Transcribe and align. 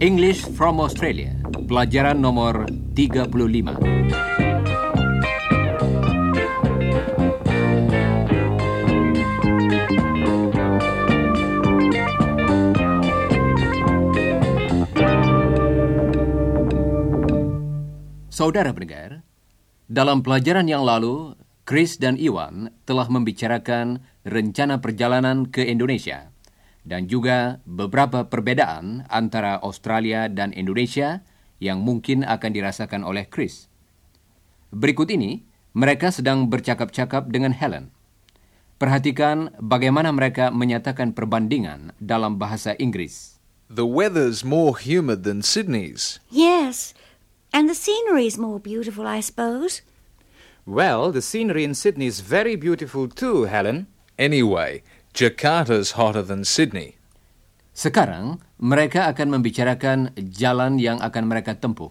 English 0.00 0.40
from 0.56 0.80
Australia, 0.80 1.36
pelajaran 1.68 2.24
nomor 2.24 2.64
35. 2.96 4.00
Saudara 18.32 18.72
pendengar, 18.72 19.19
dalam 19.90 20.22
pelajaran 20.22 20.70
yang 20.70 20.86
lalu, 20.86 21.34
Chris 21.66 21.98
dan 21.98 22.14
Iwan 22.14 22.70
telah 22.86 23.10
membicarakan 23.10 23.98
rencana 24.22 24.78
perjalanan 24.78 25.50
ke 25.50 25.66
Indonesia 25.66 26.30
dan 26.86 27.10
juga 27.10 27.58
beberapa 27.66 28.30
perbedaan 28.30 29.02
antara 29.10 29.58
Australia 29.58 30.30
dan 30.30 30.54
Indonesia 30.54 31.26
yang 31.58 31.82
mungkin 31.82 32.22
akan 32.22 32.50
dirasakan 32.54 33.02
oleh 33.02 33.26
Chris. 33.26 33.66
Berikut 34.70 35.10
ini, 35.10 35.42
mereka 35.74 36.14
sedang 36.14 36.46
bercakap-cakap 36.46 37.26
dengan 37.26 37.50
Helen. 37.50 37.90
Perhatikan 38.78 39.50
bagaimana 39.58 40.14
mereka 40.14 40.54
menyatakan 40.54 41.18
perbandingan 41.18 41.98
dalam 41.98 42.38
bahasa 42.38 42.78
Inggris. 42.78 43.42
The 43.66 43.86
weather's 43.86 44.46
more 44.46 44.78
humid 44.78 45.26
than 45.26 45.42
Sydney's. 45.42 46.22
Yes, 46.30 46.94
and 47.52 47.68
the 47.68 47.74
scenery 47.74 48.26
is 48.26 48.38
more 48.38 48.58
beautiful, 48.58 49.06
I 49.06 49.20
suppose. 49.20 49.82
Well, 50.66 51.10
the 51.10 51.22
scenery 51.22 51.64
in 51.64 51.74
Sydney 51.74 52.06
is 52.06 52.20
very 52.20 52.54
beautiful 52.54 53.08
too, 53.08 53.44
Helen. 53.44 53.86
Anyway, 54.18 54.82
Jakarta's 55.14 55.92
hotter 55.92 56.22
than 56.22 56.44
Sydney. 56.44 56.96
Sekarang, 57.74 58.44
mereka 58.60 59.08
akan 59.08 59.40
membicarakan 59.40 60.12
jalan 60.30 60.76
yang 60.76 61.00
akan 61.00 61.24
mereka 61.26 61.56
tempuh. 61.56 61.90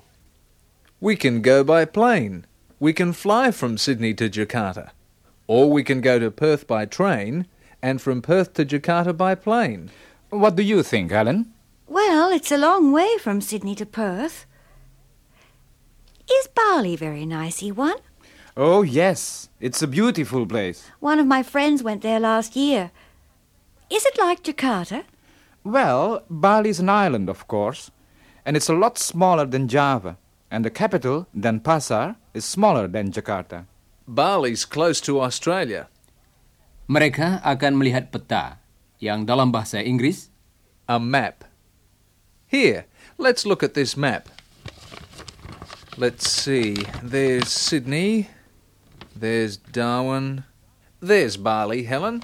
We 1.01 1.15
can 1.15 1.41
go 1.41 1.63
by 1.63 1.85
plane. 1.87 2.45
We 2.79 2.93
can 2.93 3.11
fly 3.11 3.51
from 3.51 3.79
Sydney 3.79 4.13
to 4.19 4.29
Jakarta. 4.29 4.91
Or 5.47 5.71
we 5.71 5.81
can 5.81 5.99
go 5.99 6.19
to 6.19 6.29
Perth 6.29 6.67
by 6.67 6.85
train 6.85 7.47
and 7.81 7.99
from 7.99 8.21
Perth 8.21 8.53
to 8.55 8.63
Jakarta 8.63 9.15
by 9.15 9.33
plane. 9.33 9.89
What 10.29 10.55
do 10.55 10.63
you 10.63 10.83
think, 10.83 11.11
Helen? 11.11 11.51
Well, 11.87 12.29
it's 12.29 12.51
a 12.51 12.61
long 12.61 12.91
way 12.93 13.17
from 13.17 13.41
Sydney 13.41 13.73
to 13.81 13.85
Perth. 13.85 14.45
Is 16.29 16.45
Bali 16.53 16.95
very 16.95 17.25
nice, 17.25 17.65
Iwan? 17.65 17.97
Oh, 18.55 18.85
yes. 18.85 19.49
It's 19.59 19.81
a 19.81 19.89
beautiful 19.89 20.45
place. 20.45 20.85
One 21.01 21.17
of 21.17 21.25
my 21.25 21.41
friends 21.41 21.81
went 21.81 22.05
there 22.05 22.19
last 22.19 22.55
year. 22.55 22.91
Is 23.89 24.05
it 24.05 24.17
like 24.21 24.45
Jakarta? 24.45 25.03
Well, 25.65 26.23
Bali 26.29 26.69
is 26.69 26.79
an 26.79 26.89
island, 26.89 27.27
of 27.27 27.47
course, 27.47 27.91
and 28.45 28.55
it's 28.55 28.69
a 28.69 28.77
lot 28.77 28.97
smaller 28.97 29.45
than 29.45 29.67
Java, 29.67 30.17
and 30.49 30.63
the 30.63 30.69
capital, 30.69 31.27
Denpasar, 31.35 32.15
is 32.33 32.45
smaller 32.45 32.87
than 32.87 33.11
Jakarta. 33.11 33.65
Bali's 34.07 34.65
close 34.65 35.01
to 35.01 35.19
Australia. 35.19 35.89
Mereka 36.87 37.43
akan 37.43 37.77
melihat 37.77 38.09
peta 38.09 38.57
yang 38.97 39.25
dalam 39.25 39.51
bahasa 39.51 39.81
Inggris 39.81 40.29
A 40.89 40.97
map. 40.97 41.45
Here, 42.49 42.89
let's 43.21 43.45
look 43.45 43.61
at 43.61 43.77
this 43.77 43.93
map. 43.93 44.25
Let's 45.99 46.31
see. 46.31 46.77
There's 47.03 47.49
Sydney. 47.49 48.29
There's 49.13 49.57
Darwin. 49.57 50.45
There's 51.01 51.35
Bali, 51.35 51.83
Helen. 51.83 52.21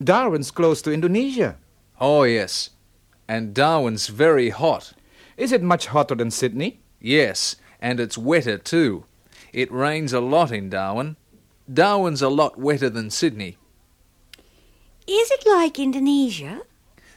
Darwin's 0.00 0.52
close 0.52 0.82
to 0.82 0.92
Indonesia. 0.92 1.56
Oh, 2.00 2.22
yes. 2.22 2.70
And 3.26 3.52
Darwin's 3.52 4.06
very 4.06 4.50
hot. 4.50 4.92
Is 5.36 5.50
it 5.50 5.64
much 5.64 5.88
hotter 5.88 6.14
than 6.14 6.30
Sydney? 6.30 6.78
Yes, 7.00 7.56
and 7.80 7.98
it's 7.98 8.16
wetter 8.16 8.56
too. 8.56 9.04
It 9.52 9.72
rains 9.72 10.12
a 10.12 10.20
lot 10.20 10.52
in 10.52 10.70
Darwin. 10.70 11.16
Darwin's 11.66 12.22
a 12.22 12.28
lot 12.28 12.56
wetter 12.56 12.88
than 12.88 13.10
Sydney. 13.10 13.56
Is 15.08 15.32
it 15.32 15.44
like 15.44 15.80
Indonesia? 15.80 16.60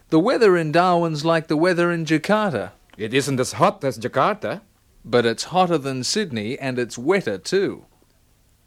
The 0.10 0.20
weather 0.20 0.58
in 0.58 0.72
Darwin's 0.72 1.24
like 1.24 1.46
the 1.48 1.56
weather 1.56 1.92
in 1.92 2.06
Jakarta, 2.06 2.72
It 2.98 3.14
isn't 3.14 3.40
as 3.40 3.54
hot 3.54 3.84
as 3.84 4.00
Jakarta. 4.00 4.62
But 5.10 5.26
it's 5.26 5.50
hotter 5.50 5.82
than 5.82 6.06
Sydney 6.06 6.54
and 6.62 6.78
it's 6.78 6.98
wetter 6.98 7.42
too. 7.42 7.90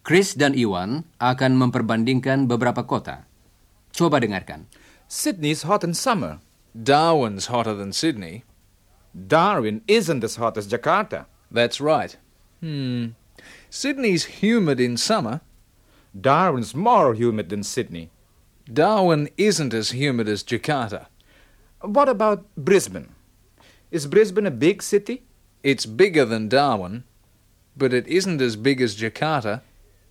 Chris 0.02 0.34
dan 0.34 0.58
Iwan 0.58 1.06
akan 1.22 1.54
memperbandingkan 1.54 2.50
beberapa 2.50 2.82
kota. 2.82 3.22
Coba 3.94 4.18
dengarkan. 4.18 4.66
Sydney's 5.06 5.62
hot 5.62 5.86
in 5.86 5.94
summer. 5.94 6.42
Darwin's 6.74 7.46
hotter 7.46 7.78
than 7.78 7.94
Sydney. 7.94 8.42
Darwin 9.14 9.86
isn't 9.86 10.26
as 10.26 10.42
hot 10.42 10.58
as 10.58 10.66
Jakarta. 10.66 11.30
That's 11.46 11.78
right. 11.78 12.18
Hmm. 12.58 13.14
Sydney's 13.70 14.42
humid 14.42 14.82
in 14.82 14.98
summer. 14.98 15.46
Darwin's 16.10 16.74
more 16.74 17.14
humid 17.14 17.54
than 17.54 17.62
Sydney. 17.62 18.10
Darwin 18.66 19.30
isn't 19.38 19.70
as 19.70 19.94
humid 19.94 20.26
as 20.26 20.42
Jakarta. 20.42 21.06
What 21.78 22.08
about 22.08 22.42
Brisbane? 22.58 23.14
Is 23.94 24.10
Brisbane 24.10 24.46
a 24.46 24.54
big 24.54 24.82
city? 24.82 25.22
It's 25.62 25.86
bigger 25.86 26.24
than 26.24 26.48
Darwin, 26.48 27.04
but 27.76 27.92
it 27.92 28.06
isn't 28.08 28.40
as 28.40 28.56
big 28.56 28.80
as 28.80 28.96
Jakarta. 28.96 29.62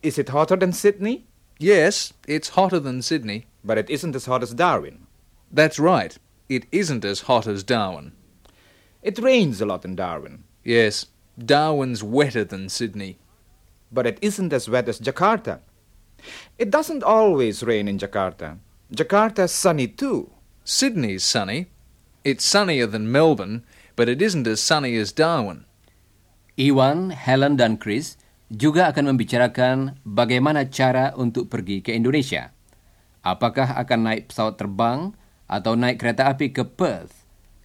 Is 0.01 0.17
it 0.17 0.29
hotter 0.29 0.56
than 0.56 0.73
Sydney? 0.73 1.25
Yes, 1.59 2.13
it's 2.28 2.50
hotter 2.50 2.79
than 2.79 3.01
Sydney. 3.01 3.45
But 3.63 3.78
it 3.78 3.90
isn't 3.90 4.16
as 4.16 4.25
hot 4.25 4.41
as 4.41 4.53
Darwin. 4.53 5.06
That's 5.51 5.78
right. 5.78 6.17
It 6.50 6.66
isn't 6.72 7.06
as 7.06 7.22
hot 7.22 7.45
as 7.47 7.63
Darwin. 7.63 8.13
It 9.03 9.19
rains 9.19 9.61
a 9.61 9.66
lot 9.66 9.85
in 9.85 9.95
Darwin. 9.95 10.44
Yes, 10.63 11.07
Darwin's 11.38 12.03
wetter 12.03 12.44
than 12.44 12.69
Sydney. 12.69 13.17
But 13.91 14.07
it 14.07 14.19
isn't 14.22 14.53
as 14.53 14.69
wet 14.69 14.88
as 14.88 15.00
Jakarta. 15.00 15.59
It 16.57 16.72
doesn't 16.72 17.03
always 17.03 17.63
rain 17.63 17.88
in 17.88 17.97
Jakarta. 17.97 18.57
Jakarta's 18.94 19.51
sunny 19.51 19.88
too. 19.88 20.31
Sydney's 20.63 21.23
sunny. 21.23 21.67
It's 22.23 22.45
sunnier 22.45 22.85
than 22.85 23.11
Melbourne, 23.11 23.63
but 23.96 24.09
it 24.09 24.22
isn't 24.22 24.47
as 24.47 24.63
sunny 24.63 24.96
as 24.97 25.12
Darwin. 25.12 25.66
Iwan, 26.59 27.16
Helen, 27.16 27.56
dan 27.56 27.79
Chris 27.79 28.19
juga 28.52 28.91
akan 28.91 29.16
membicarakan 29.16 30.02
bagaimana 30.03 30.68
cara 30.68 31.16
untuk 31.16 31.47
pergi 31.47 31.79
ke 31.79 31.96
Indonesia. 31.96 32.52
Apakah 33.24 33.79
akan 33.79 34.00
naik 34.12 34.34
pesawat 34.34 34.59
terbang 34.59 35.16
atau 35.47 35.79
naik 35.79 36.00
kereta 36.00 36.28
api 36.31 36.52
ke 36.52 36.63
Perth 36.68 37.22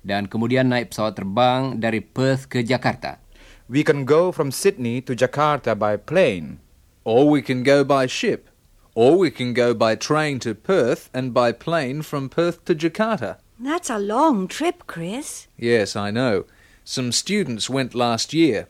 dan 0.06 0.30
kemudian 0.30 0.70
naik 0.70 0.94
pesawat 0.94 1.18
terbang 1.18 1.82
dari 1.82 1.98
Perth 1.98 2.46
ke 2.46 2.62
Jakarta. 2.62 3.18
We 3.66 3.82
can 3.82 4.06
go 4.06 4.30
from 4.30 4.54
Sydney 4.54 5.02
to 5.02 5.18
Jakarta 5.18 5.74
by 5.74 5.98
plane. 5.98 6.62
Or 7.02 7.26
we 7.26 7.42
can 7.42 7.66
go 7.66 7.82
by 7.82 8.06
ship. 8.06 8.46
Or 8.94 9.18
we 9.18 9.34
can 9.34 9.50
go 9.54 9.74
by 9.74 9.98
train 9.98 10.38
to 10.46 10.54
Perth 10.54 11.10
and 11.10 11.34
by 11.34 11.50
plane 11.50 12.06
from 12.06 12.30
Perth 12.30 12.62
to 12.70 12.74
Jakarta. 12.78 13.42
That's 13.58 13.90
a 13.90 13.98
long 13.98 14.48
trip, 14.48 14.86
Chris. 14.86 15.46
Yes, 15.56 15.96
I 15.96 16.10
know. 16.10 16.44
Some 16.84 17.10
students 17.10 17.70
went 17.70 17.94
last 17.94 18.34
year. 18.34 18.68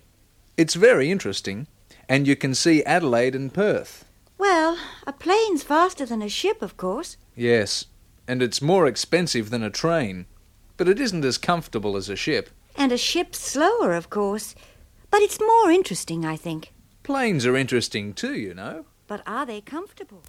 It's 0.56 0.74
very 0.74 1.10
interesting, 1.10 1.66
and 2.08 2.26
you 2.26 2.36
can 2.36 2.54
see 2.54 2.84
Adelaide 2.84 3.34
and 3.34 3.52
Perth. 3.52 4.04
Well, 4.38 4.78
a 5.06 5.12
plane's 5.12 5.62
faster 5.62 6.06
than 6.06 6.22
a 6.22 6.28
ship, 6.28 6.62
of 6.62 6.76
course. 6.76 7.16
Yes, 7.34 7.86
and 8.28 8.42
it's 8.42 8.62
more 8.62 8.86
expensive 8.86 9.50
than 9.50 9.62
a 9.62 9.70
train, 9.70 10.26
but 10.76 10.88
it 10.88 11.00
isn't 11.00 11.24
as 11.24 11.38
comfortable 11.38 11.96
as 11.96 12.08
a 12.08 12.16
ship. 12.16 12.50
And 12.76 12.92
a 12.92 12.98
ship's 12.98 13.38
slower, 13.38 13.94
of 13.94 14.10
course. 14.10 14.54
But 15.10 15.22
it's 15.22 15.40
more 15.40 15.70
interesting, 15.70 16.24
I 16.24 16.36
think. 16.36 16.72
Planes 17.02 17.46
are 17.46 17.56
interesting 17.56 18.12
too, 18.12 18.34
you 18.34 18.54
know. 18.54 18.84
But 19.06 19.22
are 19.26 19.46
they 19.46 19.60
comfortable? 19.60 20.22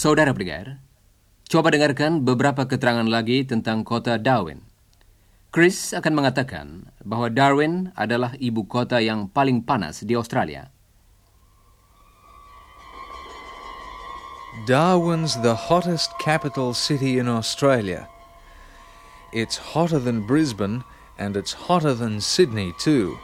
Saudara 0.00 0.32
pendengar, 0.32 0.80
coba 1.44 1.68
dengarkan 1.68 2.24
beberapa 2.24 2.64
keterangan 2.64 3.04
lagi 3.04 3.44
tentang 3.44 3.84
kota 3.84 4.16
Darwin. 4.16 4.64
Chris 5.52 5.92
akan 5.92 6.16
mengatakan 6.16 6.88
bahwa 7.04 7.28
Darwin 7.28 7.92
adalah 7.92 8.32
ibu 8.40 8.64
kota 8.64 8.96
yang 9.04 9.28
paling 9.28 9.60
panas 9.60 10.00
di 10.00 10.16
Australia. 10.16 10.72
Darwin's 14.64 15.36
the 15.44 15.68
hottest 15.68 16.16
capital 16.16 16.72
city 16.72 17.20
in 17.20 17.28
Australia. 17.28 18.08
It's 19.36 19.76
hotter 19.76 20.00
than 20.00 20.24
Brisbane 20.24 20.80
and 21.20 21.36
it's 21.36 21.68
hotter 21.68 21.92
than 21.92 22.24
Sydney 22.24 22.72
too. 22.80 23.20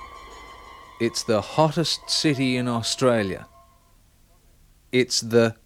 It's 1.00 1.24
the 1.24 1.56
hottest 1.56 2.12
city 2.12 2.60
in 2.60 2.68
Australia. 2.68 3.48
It's 4.92 5.24
the 5.24 5.56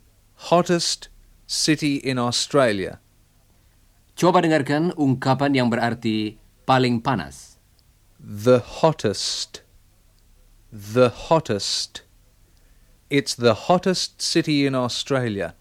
hottest 0.48 1.12
city 1.44 2.00
in 2.00 2.16
Australia. 2.16 2.96
Coba 4.16 4.40
dengarkan 4.40 4.96
ungkapan 4.96 5.52
yang 5.52 5.68
berarti 5.68 6.40
paling 6.64 7.04
panas. 7.04 7.60
The 8.16 8.64
hottest. 8.80 9.60
The 10.72 11.12
hottest. 11.28 12.08
It's 13.12 13.36
the 13.36 13.68
hottest 13.68 14.24
city 14.24 14.64
in 14.64 14.72
Australia. 14.72 15.58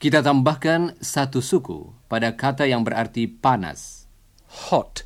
Kita 0.00 0.24
tambahkan 0.24 1.00
satu 1.00 1.40
suku 1.40 1.92
pada 2.08 2.36
kata 2.36 2.68
yang 2.68 2.84
berarti 2.84 3.28
panas. 3.28 4.08
Hot. 4.68 5.04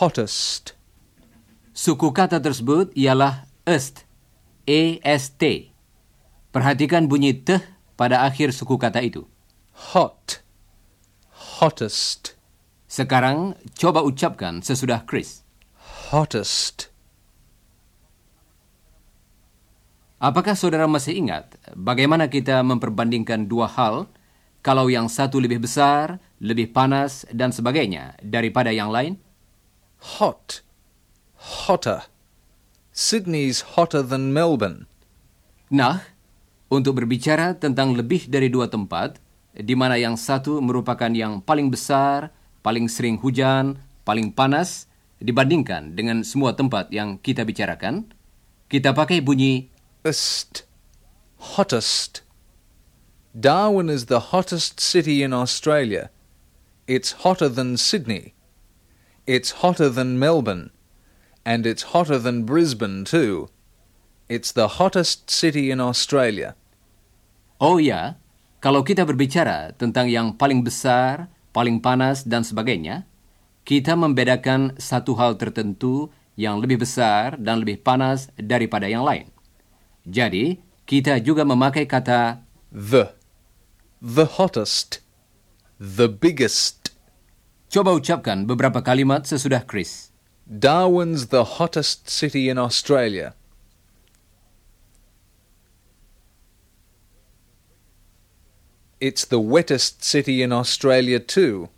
Hottest. 0.00 0.76
Suku 1.72 2.12
kata 2.12 2.40
tersebut 2.40 2.92
ialah 2.92 3.48
est, 3.64 4.04
E-S-T. 4.68 5.71
Perhatikan 6.52 7.08
bunyi 7.08 7.32
teh 7.32 7.64
pada 7.96 8.28
akhir 8.28 8.52
suku 8.52 8.76
kata 8.76 9.00
itu. 9.00 9.24
Hot. 9.96 10.44
Hottest. 11.32 12.36
Sekarang 12.84 13.56
coba 13.72 14.04
ucapkan 14.04 14.60
sesudah 14.60 15.08
Chris. 15.08 15.40
Hottest. 16.12 16.92
Apakah 20.22 20.54
saudara 20.54 20.84
masih 20.86 21.18
ingat 21.18 21.56
bagaimana 21.74 22.28
kita 22.30 22.62
memperbandingkan 22.62 23.48
dua 23.48 23.66
hal 23.66 24.06
kalau 24.62 24.86
yang 24.86 25.10
satu 25.10 25.42
lebih 25.42 25.64
besar, 25.64 26.22
lebih 26.38 26.70
panas, 26.70 27.26
dan 27.34 27.50
sebagainya 27.50 28.14
daripada 28.22 28.70
yang 28.70 28.92
lain? 28.92 29.18
Hot. 30.20 30.62
Hotter. 31.66 32.06
Sydney's 32.92 33.74
hotter 33.74 34.04
than 34.04 34.30
Melbourne. 34.30 34.86
Nah, 35.72 36.06
untuk 36.72 37.04
berbicara 37.04 37.52
tentang 37.60 37.92
lebih 37.92 38.32
dari 38.32 38.48
dua 38.48 38.72
tempat, 38.72 39.20
di 39.52 39.76
mana 39.76 40.00
yang 40.00 40.16
satu 40.16 40.56
merupakan 40.64 41.12
yang 41.12 41.44
paling 41.44 41.68
besar, 41.68 42.32
paling 42.64 42.88
sering 42.88 43.20
hujan, 43.20 43.76
paling 44.08 44.32
panas, 44.32 44.88
dibandingkan 45.20 45.92
dengan 45.92 46.24
semua 46.24 46.56
tempat 46.56 46.88
yang 46.88 47.20
kita 47.20 47.44
bicarakan, 47.44 48.08
kita 48.72 48.96
pakai 48.96 49.20
bunyi 49.20 49.68
Est. 50.02 50.64
Hottest. 51.54 52.24
Darwin 53.36 53.92
is 53.92 54.06
the 54.06 54.32
hottest 54.32 54.80
city 54.80 55.22
in 55.22 55.36
Australia. 55.36 56.08
It's 56.88 57.22
hotter 57.22 57.52
than 57.52 57.76
Sydney. 57.76 58.34
It's 59.26 59.62
hotter 59.62 59.92
than 59.92 60.18
Melbourne. 60.18 60.70
And 61.44 61.66
it's 61.66 61.94
hotter 61.94 62.18
than 62.18 62.46
Brisbane, 62.46 63.04
too. 63.04 63.50
It's 64.28 64.50
the 64.50 64.78
hottest 64.78 65.30
city 65.30 65.70
in 65.70 65.80
Australia. 65.80 66.54
Oh 67.62 67.78
ya, 67.78 68.18
kalau 68.58 68.82
kita 68.82 69.06
berbicara 69.06 69.70
tentang 69.78 70.10
yang 70.10 70.34
paling 70.34 70.66
besar, 70.66 71.30
paling 71.54 71.78
panas, 71.78 72.26
dan 72.26 72.42
sebagainya, 72.42 73.06
kita 73.62 73.94
membedakan 73.94 74.74
satu 74.82 75.14
hal 75.14 75.38
tertentu 75.38 76.10
yang 76.34 76.58
lebih 76.58 76.82
besar 76.82 77.38
dan 77.38 77.62
lebih 77.62 77.78
panas 77.78 78.34
daripada 78.34 78.90
yang 78.90 79.06
lain. 79.06 79.30
Jadi, 80.02 80.58
kita 80.90 81.22
juga 81.22 81.46
memakai 81.46 81.86
kata 81.86 82.42
The. 82.74 83.14
The 84.02 84.26
hottest. 84.42 84.98
The 85.78 86.10
biggest. 86.10 86.90
coba 87.70 87.94
ucapkan 87.94 88.42
beberapa 88.42 88.82
kalimat 88.82 89.22
sesudah 89.22 89.62
Chris. 89.62 90.10
Darwin's 90.50 91.30
the 91.30 91.62
hottest 91.62 92.10
city 92.10 92.50
in 92.50 92.58
Australia. 92.58 93.38
It's 99.02 99.26
the 99.26 99.42
wettest 99.42 100.06
city 100.06 100.46
in 100.46 100.54
Australia 100.54 101.18
too. 101.18 101.74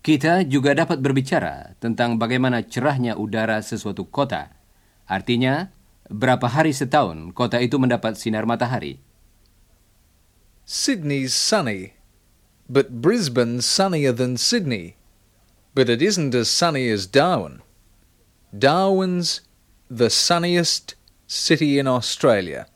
Kita 0.00 0.48
juga 0.48 0.72
dapat 0.72 1.04
berbicara 1.04 1.76
tentang 1.76 2.16
bagaimana 2.16 2.64
cerahnya 2.64 3.20
udara 3.20 3.60
sesuatu 3.60 4.08
kota. 4.08 4.56
Artinya, 5.04 5.68
berapa 6.08 6.48
hari 6.48 6.72
setahun 6.72 7.36
kota 7.36 7.60
itu 7.60 7.76
mendapat 7.76 8.16
sinar 8.16 8.48
matahari. 8.48 9.04
Sydney's 10.64 11.36
sunny, 11.36 12.00
but 12.64 13.04
Brisbane's 13.04 13.68
sunnier 13.68 14.16
than 14.16 14.40
Sydney. 14.40 14.96
But 15.76 15.92
it 15.92 16.00
isn't 16.00 16.32
as 16.32 16.48
sunny 16.48 16.88
as 16.88 17.04
Darwin. 17.04 17.60
Darwin's 18.56 19.44
the 19.92 20.08
sunniest 20.08 20.96
city 21.32 21.80
in 21.80 21.88
Australia. 21.88 22.68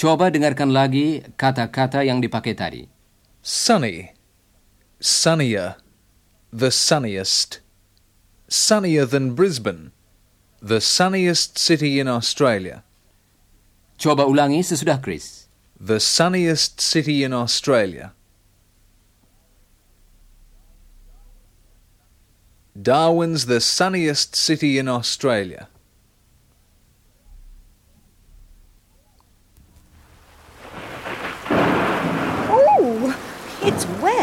Coba 0.00 0.32
dengarkan 0.32 0.72
lagi 0.72 1.20
kata-kata 1.36 2.00
yang 2.00 2.24
dipakai 2.24 2.56
tadi. 2.56 2.88
Sunny, 3.44 4.16
sunnier, 4.96 5.76
the 6.48 6.72
sunniest. 6.72 7.60
Sunnier 8.48 9.04
than 9.04 9.36
Brisbane, 9.36 9.92
the 10.60 10.80
sunniest 10.80 11.60
city 11.60 12.00
in 12.00 12.08
Australia. 12.08 12.84
Coba 14.00 14.24
ulangi 14.24 14.64
sesudah 14.64 15.00
Chris. 15.00 15.48
The 15.76 16.00
sunniest 16.00 16.80
city 16.80 17.20
in 17.20 17.36
Australia. 17.36 18.16
Darwin's 22.72 23.46
the 23.46 23.60
sunniest 23.60 24.34
city 24.34 24.78
in 24.78 24.88
Australia. 24.88 25.68
Oh, 32.48 33.14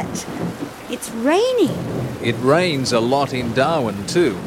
it's 0.09 0.25
wet. 0.25 0.91
It's 0.91 1.09
raining. 1.11 1.77
It 2.21 2.35
rains 2.41 2.91
a 2.91 2.99
lot 2.99 3.33
in 3.33 3.53
Darwin 3.53 4.05
too. 4.07 4.37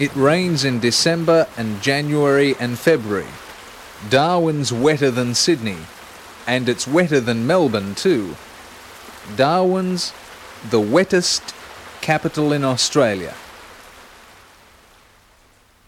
It 0.00 0.14
rains 0.16 0.64
in 0.64 0.80
December 0.80 1.46
and 1.56 1.80
January 1.80 2.56
and 2.58 2.78
February. 2.78 3.30
Darwin's 4.10 4.72
wetter 4.72 5.10
than 5.10 5.34
Sydney, 5.34 5.78
and 6.46 6.68
it's 6.68 6.88
wetter 6.88 7.20
than 7.20 7.46
Melbourne 7.46 7.94
too. 7.94 8.36
Darwin's 9.36 10.12
the 10.70 10.80
wettest 10.80 11.54
capital 12.00 12.52
in 12.52 12.64
Australia. 12.64 13.34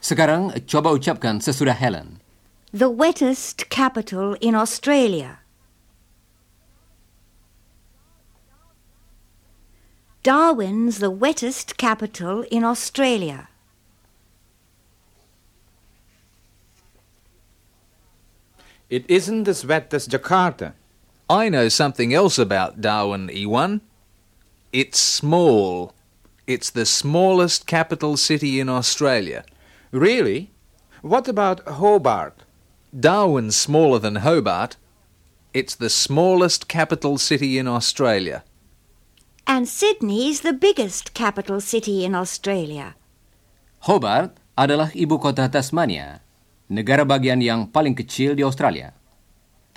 Sekarang 0.00 0.54
coba 0.70 0.94
ucapkan 0.94 1.42
sesudah 1.42 1.74
Helen. 1.74 2.22
The 2.70 2.92
wettest 2.92 3.68
capital 3.72 4.36
in 4.38 4.54
Australia. 4.54 5.45
Darwin's 10.26 10.98
the 10.98 11.12
wettest 11.12 11.76
capital 11.76 12.42
in 12.50 12.64
Australia. 12.64 13.48
It 18.90 19.08
isn't 19.08 19.46
as 19.46 19.64
wet 19.64 19.94
as 19.94 20.08
Jakarta. 20.08 20.72
I 21.30 21.48
know 21.48 21.68
something 21.68 22.12
else 22.12 22.38
about 22.38 22.80
Darwin, 22.80 23.30
Iwan. 23.30 23.82
It's 24.72 24.98
small. 24.98 25.94
It's 26.48 26.70
the 26.70 26.86
smallest 26.86 27.68
capital 27.68 28.16
city 28.16 28.58
in 28.58 28.68
Australia. 28.68 29.44
Really? 29.92 30.50
What 31.02 31.28
about 31.28 31.60
Hobart? 31.68 32.42
Darwin's 32.90 33.54
smaller 33.54 34.00
than 34.00 34.16
Hobart. 34.16 34.74
It's 35.54 35.76
the 35.76 35.88
smallest 35.88 36.66
capital 36.66 37.16
city 37.16 37.58
in 37.58 37.68
Australia. 37.68 38.42
And 39.46 39.70
Sydney 39.70 40.26
is 40.26 40.42
the 40.42 40.50
biggest 40.50 41.14
capital 41.14 41.62
city 41.62 42.02
in 42.02 42.18
Australia. 42.18 42.98
Hobart 43.86 44.34
adalah 44.58 44.90
ibu 44.90 45.22
kota 45.22 45.46
Tasmania, 45.46 46.18
negara 46.66 47.06
bagian 47.06 47.38
yang 47.38 47.70
paling 47.70 47.94
kecil 47.94 48.34
di 48.34 48.42
Australia. 48.42 48.90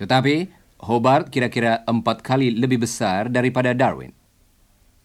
Tetapi, 0.02 0.50
Hobart 0.90 1.30
kira-kira 1.30 1.86
empat 1.86 2.26
kali 2.26 2.50
lebih 2.50 2.82
besar 2.82 3.30
daripada 3.30 3.78
Darwin. 3.78 4.10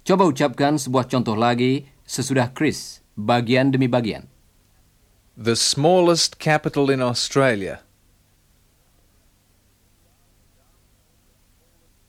Coba 0.01 0.25
ucapkan 0.25 0.81
sebuah 0.81 1.13
contoh 1.13 1.37
lagi 1.37 1.85
sesudah 2.09 2.49
Chris, 2.57 3.05
bagian 3.21 3.69
demi 3.69 3.85
bagian. 3.85 4.33
The 5.37 5.61
smallest 5.61 6.41
capital 6.41 6.89
in 6.89 7.05
Australia. 7.05 7.85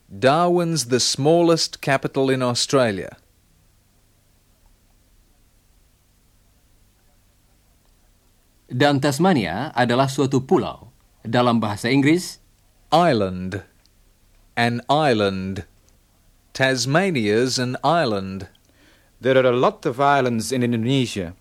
Darwin's 0.05 0.93
the 0.93 1.00
smallest 1.00 1.81
capital 1.81 2.29
in 2.29 2.45
Australia. 2.45 3.17
Dan 8.69 9.01
Tasmania 9.01 9.74
adalah 9.74 10.05
suatu 10.05 10.45
pulau. 10.45 10.93
Dalam 11.25 11.57
bahasa 11.57 11.89
Inggris, 11.89 12.38
Island. 12.93 13.65
An 14.53 14.85
island. 14.89 15.65
Tasmania's 16.53 17.57
an 17.57 17.75
island. 17.81 18.47
There 19.21 19.38
are 19.41 19.50
a 19.50 19.57
lot 19.57 19.85
of 19.89 19.97
islands 19.97 20.53
in 20.53 20.62
Indonesia 20.62 21.33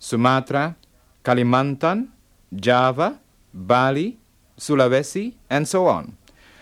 Sumatra, 0.00 0.80
Kalimantan, 1.20 2.08
Java, 2.48 3.20
Bali, 3.52 4.16
Sulawesi, 4.56 5.36
and 5.52 5.68
so 5.68 5.84
on. 5.84 6.16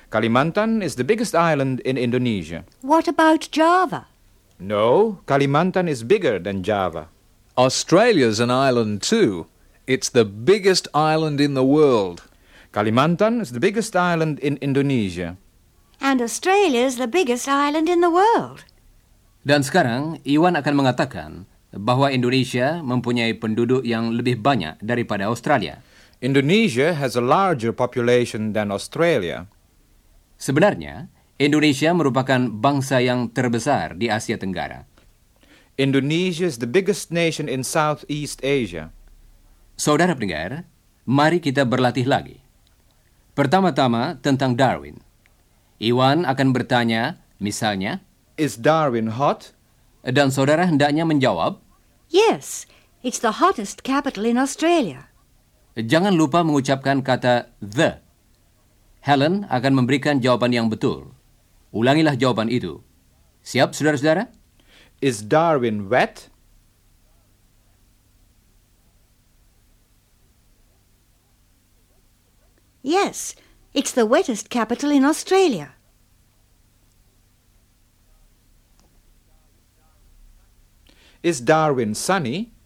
Kalimantan 0.08 0.80
is 0.80 0.96
the 0.96 1.04
biggest 1.04 1.36
island 1.36 1.84
in 1.84 2.00
Indonesia. 2.00 2.64
What 2.80 3.04
about 3.12 3.44
Java? 3.52 4.08
No, 4.56 5.20
Kalimantan 5.28 5.84
is 5.84 6.00
bigger 6.00 6.40
than 6.40 6.64
Java. 6.64 7.12
Australia's 7.60 8.40
an 8.40 8.48
island 8.48 9.04
too. 9.04 9.52
It's 9.84 10.08
the 10.08 10.24
biggest 10.24 10.88
island 10.96 11.44
in 11.44 11.52
the 11.52 11.64
world. 11.64 12.24
Kalimantan 12.72 13.44
is 13.44 13.52
the 13.52 13.60
biggest 13.60 13.92
island 13.92 14.40
in 14.40 14.56
Indonesia. 14.64 15.36
And 16.00 16.24
Australia's 16.24 16.96
the 16.96 17.10
biggest 17.10 17.44
island 17.44 17.92
in 17.92 18.00
the 18.00 18.08
world. 18.08 18.64
Dan 19.44 19.60
sekarang, 19.60 20.24
Iwan 20.24 20.56
akan 20.56 20.72
mengatakan 20.72 21.44
bahwa 21.68 22.08
Indonesia 22.08 22.80
mempunyai 22.80 23.36
penduduk 23.36 23.84
yang 23.84 24.16
lebih 24.16 24.40
banyak 24.40 24.80
daripada 24.80 25.28
Australia. 25.28 25.84
Indonesia 26.24 26.96
has 26.96 27.12
a 27.12 27.20
larger 27.20 27.76
population 27.76 28.56
than 28.56 28.72
Australia. 28.72 29.44
Sebenarnya, 30.38 31.10
Indonesia 31.38 31.90
merupakan 31.90 32.38
bangsa 32.46 33.02
yang 33.02 33.26
terbesar 33.34 33.98
di 33.98 34.06
Asia 34.06 34.38
Tenggara. 34.38 34.86
Indonesia 35.78 36.46
is 36.46 36.58
the 36.62 36.66
biggest 36.70 37.10
nation 37.10 37.46
in 37.50 37.62
Southeast 37.66 38.42
Asia. 38.42 38.90
Saudara 39.78 40.14
pendengar, 40.14 40.66
mari 41.06 41.38
kita 41.38 41.62
berlatih 41.62 42.06
lagi. 42.06 42.42
Pertama-tama 43.34 44.18
tentang 44.18 44.58
Darwin. 44.58 44.98
Iwan 45.78 46.26
akan 46.26 46.50
bertanya, 46.50 47.22
misalnya, 47.38 48.02
Is 48.34 48.58
Darwin 48.58 49.14
hot? 49.14 49.54
dan 50.02 50.30
saudara 50.30 50.66
hendaknya 50.66 51.06
menjawab, 51.06 51.58
Yes, 52.10 52.66
it's 53.02 53.18
the 53.22 53.38
hottest 53.42 53.82
capital 53.86 54.26
in 54.26 54.38
Australia. 54.38 55.10
jangan 55.78 56.14
lupa 56.18 56.42
mengucapkan 56.42 57.02
kata 57.06 57.54
the. 57.62 58.02
Helen 59.00 59.46
akan 59.48 59.72
memberikan 59.72 60.18
jawaban 60.18 60.52
yang 60.52 60.66
betul. 60.68 61.14
Ulangilah 61.70 62.18
jawaban 62.18 62.50
itu. 62.50 62.82
Siap, 63.44 63.72
saudara-saudara? 63.72 64.28
Is 65.00 65.22
Darwin 65.22 65.86
wet? 65.86 66.28
Yes, 72.82 73.36
it's 73.74 73.92
the 73.92 74.06
wettest 74.06 74.50
capital 74.50 74.90
in 74.90 75.04
Australia. 75.04 75.76
Is 81.22 81.40
Darwin 81.40 81.94
sunny? 81.94 82.57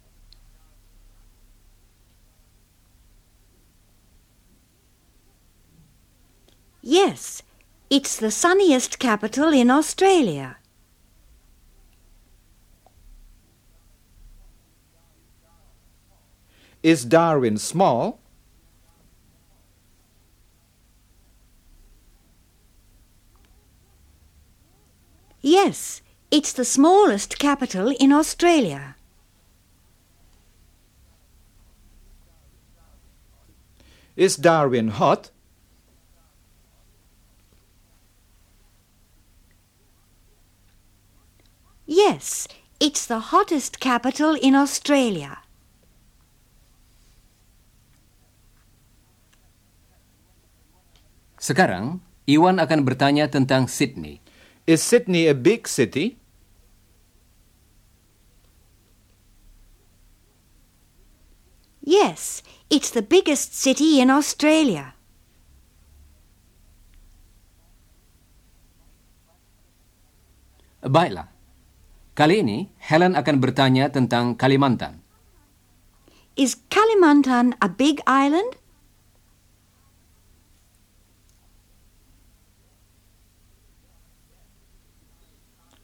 Yes, 6.82 7.42
it's 7.88 8.16
the 8.16 8.32
sunniest 8.32 8.98
capital 8.98 9.52
in 9.52 9.70
Australia. 9.70 10.56
Is 16.82 17.04
Darwin 17.04 17.56
small? 17.58 18.18
Yes, 25.40 26.02
it's 26.32 26.52
the 26.52 26.64
smallest 26.64 27.38
capital 27.38 27.94
in 28.00 28.12
Australia. 28.12 28.96
Is 34.16 34.34
Darwin 34.34 34.88
hot? 34.88 35.30
Yes, 41.92 42.48
it's 42.80 43.04
the 43.04 43.20
hottest 43.20 43.76
capital 43.76 44.32
in 44.32 44.56
Australia. 44.56 45.44
Sekarang, 51.36 52.00
Iwan 52.24 52.56
akan 52.64 52.88
bertanya 52.88 53.28
tentang 53.28 53.68
Sydney. 53.68 54.24
Is 54.64 54.80
Sydney 54.80 55.28
a 55.28 55.36
big 55.36 55.68
city? 55.68 56.16
Yes, 61.84 62.40
it's 62.72 62.88
the 62.88 63.04
biggest 63.04 63.52
city 63.52 64.00
in 64.00 64.08
Australia. 64.08 64.96
Baiklah. 70.80 71.31
Kali 72.12 72.44
ini, 72.44 72.68
Helen 72.76 73.16
akan 73.16 73.40
bertanya 73.40 73.88
tentang 73.88 74.36
Kalimantan. 74.36 75.00
Is 76.36 76.60
Kalimantan 76.68 77.56
a 77.64 77.72
big 77.72 78.04
island? 78.04 78.60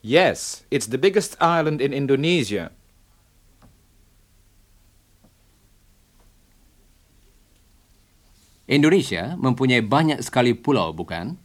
Yes, 0.05 0.63
it's 0.69 0.85
the 0.85 1.01
biggest 1.01 1.33
island 1.41 1.81
in 1.81 1.97
Indonesia. 1.97 2.69
Indonesia 8.69 9.33
mempunyai 9.33 9.81
banyak 9.81 10.21
sekali 10.21 10.53
pulau, 10.53 10.93
bukan? 10.93 11.41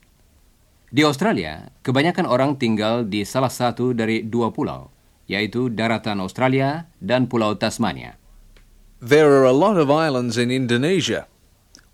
Di 0.94 1.02
Australia, 1.02 1.74
kebanyakan 1.82 2.22
orang 2.22 2.54
tinggal 2.54 3.02
di 3.02 3.26
salah 3.26 3.50
satu 3.50 3.90
dari 3.90 4.22
dua 4.22 4.54
pulau, 4.54 4.94
yaitu 5.26 5.66
daratan 5.66 6.22
Australia 6.22 6.86
dan 7.02 7.26
Pulau 7.26 7.58
Tasmania. 7.58 8.14
There 9.02 9.26
are 9.26 9.42
a 9.42 9.50
lot 9.50 9.74
of 9.74 9.90
islands 9.90 10.38
in 10.38 10.54
Indonesia. 10.54 11.26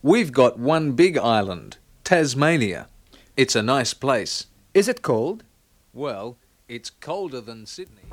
We've 0.04 0.36
got 0.36 0.60
one 0.60 0.92
big 0.92 1.16
island, 1.16 1.80
Tasmania. 2.04 2.92
It's 3.40 3.56
a 3.56 3.64
nice 3.64 3.96
place. 3.96 4.52
Is 4.76 4.84
it 4.84 5.00
cold? 5.00 5.48
Well, 5.96 6.36
it's 6.68 6.92
colder 6.92 7.40
than 7.40 7.64
Sydney. 7.64 8.12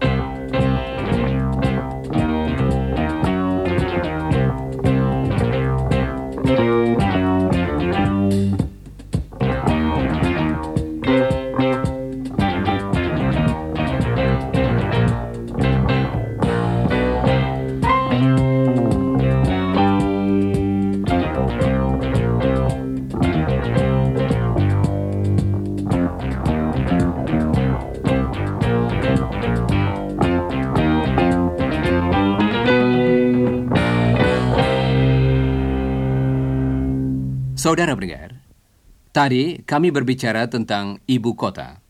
Tadi 39.18 39.66
kami 39.66 39.90
berbicara 39.90 40.46
tentang 40.46 41.02
ibu 41.10 41.34
kota. 41.34 41.82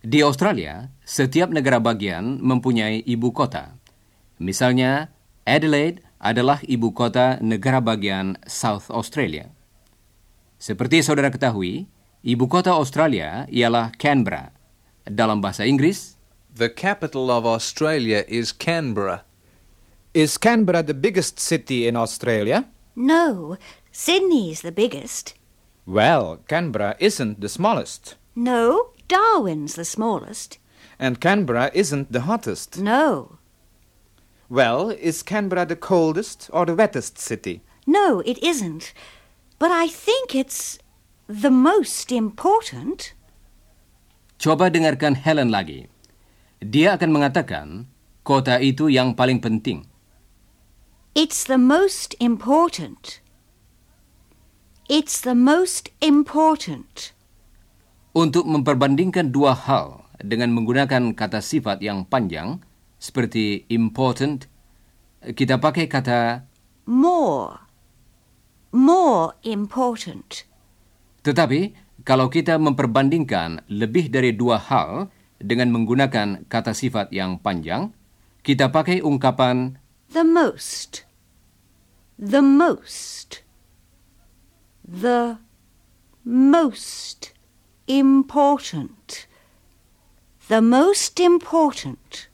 Di 0.00 0.24
Australia, 0.24 0.88
setiap 1.04 1.52
negara 1.52 1.76
bagian 1.76 2.40
mempunyai 2.40 3.04
ibu 3.04 3.36
kota. 3.36 3.76
Misalnya, 4.40 5.12
Adelaide 5.44 6.00
adalah 6.16 6.64
ibu 6.64 6.96
kota 6.96 7.36
negara 7.44 7.84
bagian 7.84 8.40
South 8.48 8.88
Australia. 8.88 9.52
Seperti 10.56 11.04
saudara 11.04 11.28
ketahui, 11.28 11.84
ibu 12.24 12.48
kota 12.48 12.72
Australia 12.72 13.44
ialah 13.52 13.92
Canberra. 14.00 14.48
Dalam 15.04 15.44
bahasa 15.44 15.68
Inggris, 15.68 16.16
The 16.56 16.72
capital 16.72 17.28
of 17.28 17.44
Australia 17.44 18.24
is 18.24 18.56
Canberra. 18.56 19.28
Is 20.16 20.40
Canberra 20.40 20.80
the 20.80 20.96
biggest 20.96 21.36
city 21.36 21.84
in 21.84 21.92
Australia? 21.92 22.64
No, 22.96 23.60
Sydney's 23.92 24.64
the 24.64 24.72
biggest. 24.72 25.36
Well, 25.88 26.44
Canberra 26.44 27.00
isn't 27.00 27.40
the 27.40 27.48
smallest. 27.48 28.20
No, 28.36 28.92
Darwin's 29.08 29.72
the 29.72 29.88
smallest. 29.88 30.60
And 31.00 31.16
Canberra 31.16 31.72
isn't 31.72 32.12
the 32.12 32.28
hottest. 32.28 32.76
No. 32.76 33.38
Well, 34.52 34.90
is 34.92 35.24
Canberra 35.24 35.64
the 35.64 35.80
coldest 35.80 36.52
or 36.52 36.66
the 36.68 36.76
wettest 36.76 37.16
city? 37.16 37.64
No, 37.86 38.20
it 38.20 38.36
isn't. 38.44 38.92
But 39.58 39.72
I 39.72 39.88
think 39.88 40.36
it's. 40.36 40.78
The 41.28 41.52
most 41.52 42.12
important? 42.12 43.12
Coba 44.40 44.68
dengarkan 44.68 45.16
Helen 45.16 45.48
lagi. 45.52 45.88
Dia 46.60 46.96
akan 46.96 47.16
mengatakan 47.16 47.88
kota 48.24 48.56
itu 48.60 48.88
yang 48.88 49.12
paling 49.12 49.40
penting. 49.40 49.88
It's 51.12 51.44
the 51.44 51.60
most 51.60 52.16
important. 52.16 53.20
It's 54.88 55.20
the 55.20 55.36
most 55.36 55.92
important. 56.00 57.12
Untuk 58.16 58.48
memperbandingkan 58.48 59.36
dua 59.36 59.52
hal 59.52 60.08
dengan 60.16 60.56
menggunakan 60.56 61.12
kata 61.12 61.44
sifat 61.44 61.84
yang 61.84 62.08
panjang 62.08 62.64
seperti 62.96 63.68
important, 63.68 64.48
kita 65.20 65.60
pakai 65.60 65.92
kata 65.92 66.48
More. 66.88 67.68
More 68.72 69.36
important. 69.44 70.48
Tetapi 71.20 71.76
kalau 72.08 72.32
kita 72.32 72.56
memperbandingkan 72.56 73.68
lebih 73.68 74.08
dari 74.08 74.32
dua 74.32 74.56
hal 74.56 75.12
dengan 75.36 75.68
menggunakan 75.68 76.48
kata 76.48 76.72
sifat 76.72 77.12
yang 77.12 77.36
panjang, 77.36 77.92
kita 78.40 78.72
pakai 78.72 79.04
ungkapan 79.04 79.76
The 80.08 80.24
most. 80.24 81.04
The 82.16 82.40
most. 82.40 83.47
The 84.88 85.36
most 86.24 87.32
important. 87.86 89.26
The 90.48 90.62
most 90.62 91.20
important. 91.20 92.28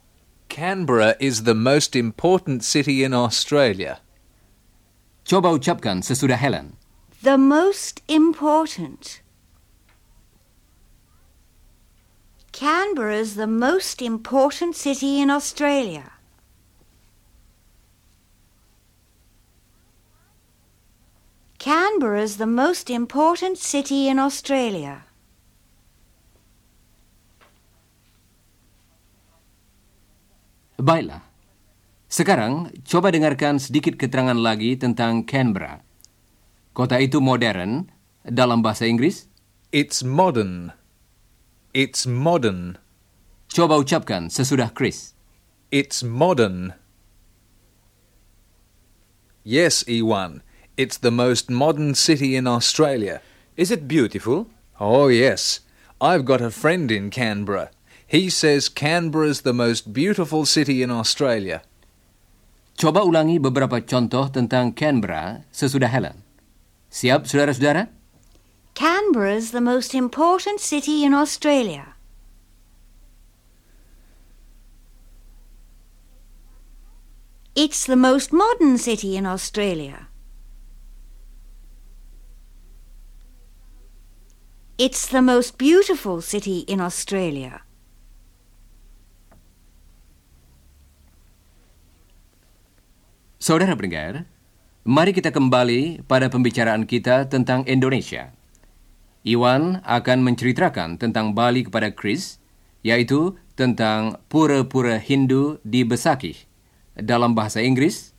Canberra 0.49 1.17
is 1.19 1.43
the 1.43 1.55
most 1.55 1.97
important 1.97 2.63
city 2.63 3.03
in 3.03 3.13
Australia. 3.13 3.99
coba 5.27 5.51
ucapkan 5.51 5.99
sesudah 5.99 6.39
Helen. 6.39 6.79
The 7.27 7.35
most 7.35 8.07
important. 8.07 9.19
Canberra 12.53 13.19
is 13.19 13.35
the 13.35 13.51
most 13.51 13.99
important 13.99 14.77
city 14.79 15.19
in 15.19 15.27
Australia. 15.27 16.15
Canberra 21.65 22.21
is 22.21 22.37
the 22.37 22.45
most 22.45 22.93
important 22.93 23.57
city 23.57 24.05
in 24.05 24.21
Australia. 24.21 25.09
Baiklah. 30.77 31.25
Sekarang 32.13 32.69
coba 32.85 33.09
dengarkan 33.09 33.57
sedikit 33.57 33.97
keterangan 33.97 34.37
lagi 34.37 34.77
tentang 34.77 35.25
Canberra. 35.25 35.81
Kota 36.77 37.01
itu 37.01 37.25
modern 37.25 37.89
dalam 38.29 38.61
bahasa 38.61 38.85
Inggris. 38.85 39.25
It's 39.73 40.05
modern. 40.05 40.69
It's 41.73 42.05
modern. 42.05 42.77
Coba 43.49 43.81
ucapkan 43.81 44.29
sesudah 44.29 44.69
Chris. 44.69 45.17
It's 45.73 46.05
modern. 46.05 46.77
Yes, 49.49 49.81
Iwan. 49.89 50.45
It's 50.77 50.99
the 50.99 51.15
most 51.15 51.51
modern 51.51 51.95
city 51.95 52.35
in 52.35 52.51
Australia. 52.51 53.23
Is 53.57 53.71
it 53.71 53.87
beautiful? 53.87 54.51
Oh, 54.81 55.07
yes. 55.07 55.61
I've 56.01 56.27
got 56.27 56.43
a 56.43 56.51
friend 56.51 56.91
in 56.91 57.15
Canberra. 57.15 57.71
He 58.07 58.29
says 58.29 58.69
Canberra's 58.69 59.43
the 59.43 59.55
most 59.55 59.95
beautiful 59.95 60.45
city 60.45 60.83
in 60.83 60.91
Australia. 60.91 61.63
Coba 62.75 63.07
ulangi 63.07 63.39
beberapa 63.39 63.79
contoh 63.87 64.27
tentang 64.35 64.75
Canberra 64.75 65.47
sesudah 65.55 65.87
Helen. 65.87 66.27
Siap, 66.91 67.31
saudara-saudara? 67.31 67.87
Canberra 68.75 69.39
is 69.39 69.55
the 69.55 69.63
most 69.63 69.95
important 69.95 70.59
city 70.59 71.07
in 71.07 71.15
Australia. 71.15 71.95
It's 77.55 77.87
the 77.87 77.95
most 77.95 78.35
modern 78.35 78.75
city 78.75 79.15
in 79.15 79.23
Australia. 79.23 80.11
It's 84.75 85.07
the 85.07 85.23
most 85.23 85.55
beautiful 85.55 86.19
city 86.19 86.67
in 86.67 86.83
Australia. 86.83 87.63
Saudara 93.39 93.79
pendengar, 93.79 94.27
mari 94.83 95.15
kita 95.15 95.31
kembali 95.31 96.03
pada 96.11 96.27
pembicaraan 96.27 96.91
kita 96.91 97.31
tentang 97.31 97.63
Indonesia. 97.71 98.35
Iwan 99.23 99.79
akan 99.87 100.27
menceritakan 100.27 100.99
tentang 100.99 101.39
Bali 101.39 101.63
kepada 101.71 101.95
Chris, 101.95 102.43
yaitu 102.83 103.39
tentang 103.55 104.19
pura-pura 104.27 104.99
Hindu 104.99 105.63
di 105.63 105.87
Besakih. 105.87 106.51
Dalam 106.99 107.39
bahasa 107.39 107.63
Inggris, 107.63 108.11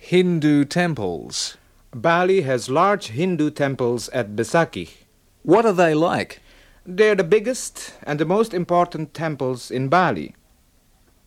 Hindu 0.00 0.64
temples. 0.64 1.60
Bali 1.92 2.40
has 2.48 2.72
large 2.72 3.12
Hindu 3.12 3.52
temples 3.52 4.08
at 4.16 4.32
Besakih. 4.32 5.09
What 5.42 5.64
are 5.64 5.72
they 5.72 5.94
like? 5.94 6.40
They're 6.84 7.16
the 7.16 7.24
biggest 7.24 7.94
and 8.04 8.20
the 8.20 8.26
most 8.28 8.52
important 8.52 9.14
temples 9.14 9.70
in 9.70 9.88
Bali. 9.88 10.34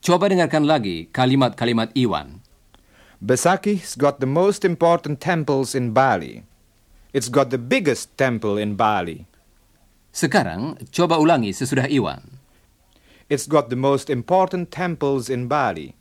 coba 0.03 0.27
dengarkan 0.27 0.67
lagi 0.67 1.07
kalimat-kalimat 1.15 1.95
Iwan. 1.95 2.43
Besakih's 3.23 3.95
got 3.95 4.19
the 4.19 4.27
most 4.27 4.67
important 4.67 5.23
temples 5.23 5.71
in 5.71 5.95
Bali. 5.95 6.43
It's 7.15 7.31
got 7.31 7.55
the 7.55 7.61
biggest 7.61 8.11
temple 8.19 8.59
in 8.59 8.75
Bali. 8.75 9.23
Sekarang, 10.11 10.75
coba 10.91 11.15
ulangi 11.15 11.55
sesudah 11.55 11.87
Iwan. 11.87 12.35
It's 13.31 13.47
got 13.47 13.71
the 13.71 13.79
most 13.79 14.11
important 14.11 14.75
temples 14.75 15.31
in 15.31 15.47
Bali. 15.47 15.95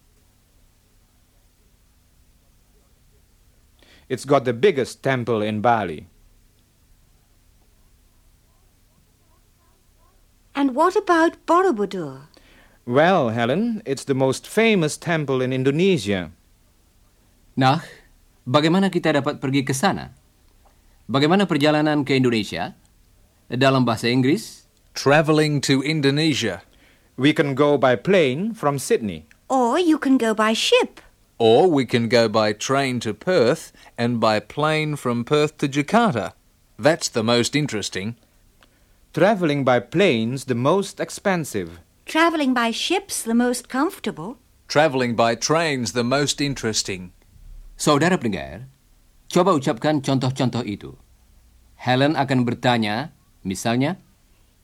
It's 4.11 4.27
got 4.27 4.43
the 4.43 4.53
biggest 4.53 5.07
temple 5.07 5.47
in 5.47 5.63
Bali. 5.63 6.11
And 10.53 10.77
what 10.77 10.97
about 10.97 11.41
Borobudur? 11.49 12.29
Well, 12.85 13.31
Helen, 13.31 13.81
it's 13.87 14.05
the 14.05 14.15
most 14.15 14.45
famous 14.45 14.99
temple 15.01 15.41
in 15.41 15.53
Indonesia. 15.53 16.33
Nah, 17.57 17.81
bagaimana 18.45 18.93
kita 18.93 19.17
dapat 19.17 19.41
pergi 19.41 19.65
ke 19.65 19.73
sana? 19.73 20.13
Bagaimana 21.09 21.49
perjalanan 21.49 22.05
ke 22.05 22.17
Indonesia? 22.17 22.77
Dalam 23.49 23.85
bahasa 23.85 24.09
Inggris, 24.09 24.63
Travelling 24.93 25.65
to 25.65 25.81
Indonesia. 25.81 26.61
We 27.17 27.33
can 27.33 27.55
go 27.57 27.81
by 27.81 27.97
plane 27.97 28.53
from 28.53 28.77
Sydney. 28.77 29.25
Or 29.49 29.81
you 29.81 29.97
can 29.97 30.21
go 30.21 30.37
by 30.37 30.53
ship. 30.53 31.01
Or 31.41 31.69
we 31.69 31.89
can 31.89 32.09
go 32.09 32.29
by 32.29 32.53
train 32.53 33.01
to 33.01 33.17
Perth 33.17 33.73
and 33.97 34.21
by 34.21 34.41
plane 34.41 34.97
from 34.97 35.25
Perth 35.25 35.57
to 35.65 35.69
Jakarta. 35.69 36.37
That's 36.79 37.09
the 37.09 37.25
most 37.25 37.57
interesting. 37.57 38.17
Traveling 39.13 39.61
by 39.61 39.77
plane's 39.77 40.49
the 40.49 40.57
most 40.57 40.97
expensive. 40.97 41.85
Travelling 42.09 42.57
by 42.57 42.73
ship's 42.73 43.21
the 43.21 43.37
most 43.37 43.69
comfortable. 43.69 44.41
Travelling 44.73 45.13
by 45.13 45.37
train's 45.37 45.93
the 45.93 46.01
most 46.01 46.41
interesting. 46.41 47.13
saudara 47.77 48.17
pendengar, 48.17 48.73
coba 49.29 49.53
ucapkan 49.53 50.01
contoh-contoh 50.01 50.65
itu. 50.65 50.97
Helen 51.77 52.17
akan 52.17 52.49
bertanya, 52.49 53.13
misalnya, 53.45 54.01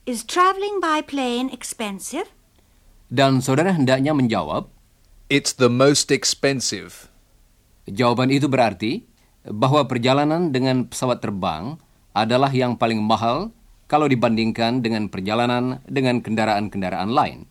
Is 0.08 0.24
travelling 0.24 0.80
by 0.80 1.04
plane 1.04 1.52
expensive? 1.52 2.32
dan 3.12 3.44
saudara 3.44 3.76
hendaknya 3.76 4.16
menjawab, 4.16 4.72
It's 5.28 5.52
the 5.52 5.68
most 5.68 6.08
expensive. 6.08 7.12
Jawaban 7.84 8.32
itu 8.32 8.48
berarti 8.48 9.04
bahwa 9.44 9.84
perjalanan 9.84 10.56
dengan 10.56 10.88
pesawat 10.88 11.20
terbang 11.20 11.76
adalah 12.16 12.48
yang 12.48 12.80
paling 12.80 13.04
mahal 13.04 13.52
kalau 13.88 14.05
dibandingkan 14.07 14.85
dengan 14.85 15.09
perjalanan 15.09 15.81
dengan 15.88 16.20
kendaraan-kendaraan 16.20 17.09
lain. 17.09 17.48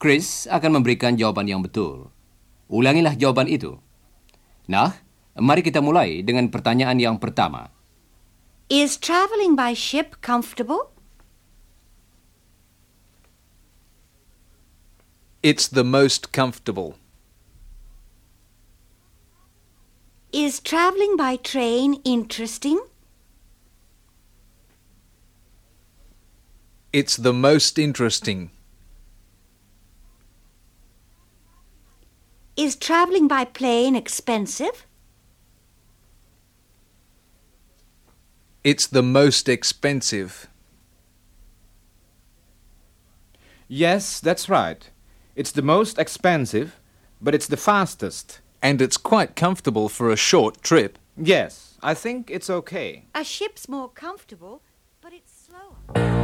Chris 0.00 0.48
akan 0.48 0.80
memberikan 0.80 1.14
jawaban 1.20 1.44
yang 1.46 1.60
betul. 1.60 2.08
Ulangilah 2.72 3.12
jawaban 3.12 3.46
itu. 3.46 3.76
Nah, 4.64 4.96
mari 5.36 5.60
kita 5.60 5.84
mulai 5.84 6.24
dengan 6.24 6.48
pertanyaan 6.48 6.96
yang 6.96 7.16
pertama. 7.20 7.68
Is 8.72 8.96
travelling 8.96 9.56
by 9.56 9.72
ship 9.76 10.20
comfortable? 10.20 10.92
It's 15.40 15.68
the 15.68 15.84
most 15.84 16.32
comfortable. 16.32 17.00
Is 20.32 20.60
travelling 20.60 21.16
by 21.16 21.40
train 21.40 22.04
interesting? 22.04 22.84
It's 26.92 27.16
the 27.16 27.34
most 27.34 27.78
interesting. 27.78 28.50
Is 32.56 32.76
travelling 32.76 33.28
by 33.28 33.44
plane 33.44 33.94
expensive? 33.94 34.86
It's 38.64 38.86
the 38.86 39.02
most 39.02 39.48
expensive. 39.48 40.48
Yes, 43.68 44.18
that's 44.18 44.48
right. 44.48 44.90
It's 45.36 45.52
the 45.52 45.62
most 45.62 45.98
expensive, 45.98 46.80
but 47.20 47.34
it's 47.34 47.46
the 47.46 47.58
fastest. 47.58 48.40
And 48.62 48.80
it's 48.80 48.96
quite 48.96 49.36
comfortable 49.36 49.90
for 49.90 50.10
a 50.10 50.16
short 50.16 50.62
trip. 50.62 50.98
Yes, 51.16 51.76
I 51.82 51.92
think 51.92 52.30
it's 52.30 52.48
okay. 52.48 53.04
A 53.14 53.24
ship's 53.24 53.68
more 53.68 53.90
comfortable, 53.90 54.62
but 55.02 55.12
it's 55.12 55.46
slower. 55.46 56.17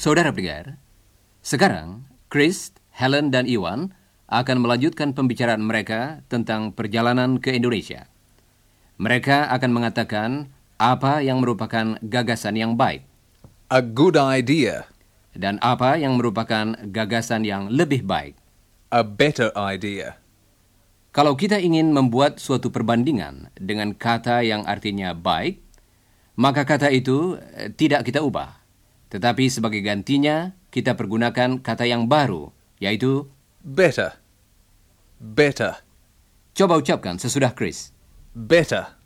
Saudara 0.00 0.32
pendengar, 0.32 0.80
sekarang 1.44 2.08
Chris, 2.32 2.72
Helen, 2.88 3.28
dan 3.28 3.44
Iwan 3.44 3.92
akan 4.32 4.64
melanjutkan 4.64 5.12
pembicaraan 5.12 5.60
mereka 5.60 6.24
tentang 6.32 6.72
perjalanan 6.72 7.36
ke 7.36 7.52
Indonesia. 7.52 8.08
Mereka 8.96 9.52
akan 9.52 9.70
mengatakan 9.76 10.48
apa 10.80 11.20
yang 11.20 11.44
merupakan 11.44 12.00
gagasan 12.00 12.56
yang 12.56 12.80
baik 12.80 13.04
A 13.68 13.84
good 13.84 14.16
idea. 14.16 14.88
dan 15.36 15.60
apa 15.60 16.00
yang 16.00 16.16
merupakan 16.16 16.80
gagasan 16.88 17.44
yang 17.44 17.68
lebih 17.68 18.00
baik. 18.00 18.40
A 18.88 19.04
better 19.04 19.52
idea. 19.52 20.16
Kalau 21.12 21.36
kita 21.36 21.60
ingin 21.60 21.92
membuat 21.92 22.40
suatu 22.40 22.72
perbandingan 22.72 23.52
dengan 23.52 23.92
kata 23.92 24.48
yang 24.48 24.64
artinya 24.64 25.12
baik, 25.12 25.60
maka 26.40 26.64
kata 26.64 26.88
itu 26.88 27.36
tidak 27.76 28.08
kita 28.08 28.24
ubah. 28.24 28.59
Tetapi 29.10 29.50
sebagai 29.50 29.82
gantinya, 29.82 30.54
kita 30.70 30.94
pergunakan 30.94 31.58
kata 31.58 31.84
yang 31.84 32.06
baru, 32.06 32.54
yaitu 32.78 33.26
Better. 33.60 34.16
Better. 35.20 35.84
coba 36.56 36.80
ucapkan 36.80 37.20
sesudah 37.20 37.52
Chris. 37.52 37.92
Better. 38.32 38.96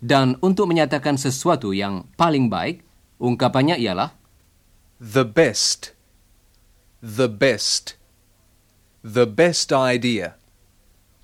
Dan 0.00 0.40
untuk 0.40 0.68
menyatakan 0.68 1.20
sesuatu 1.20 1.76
yang 1.76 2.08
paling 2.16 2.48
baik, 2.48 2.80
ungkapannya 3.20 3.76
ialah 3.76 4.16
The 4.96 5.28
best. 5.28 5.92
The 7.04 7.28
best. 7.28 8.00
The 9.04 9.28
best 9.28 9.68
idea. 9.68 10.40